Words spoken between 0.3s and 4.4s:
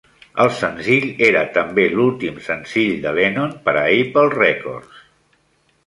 El senzill era també l'últim senzill de Lennon per a Apple